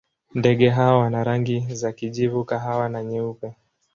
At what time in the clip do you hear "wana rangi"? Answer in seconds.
0.99-1.59